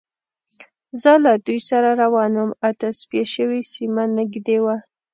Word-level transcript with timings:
زه 1.01 1.11
له 1.25 1.31
دوی 1.45 1.59
سره 1.69 1.89
روان 2.01 2.31
وم 2.35 2.51
او 2.65 2.71
تصفیه 2.81 3.25
شوې 3.35 3.61
سیمه 3.73 4.03
نږدې 4.17 4.57
وه 4.63 4.77